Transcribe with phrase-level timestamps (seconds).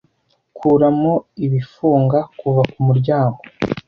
[0.57, 1.13] Kuramo
[1.45, 3.39] ibifunga kuva kumuryango!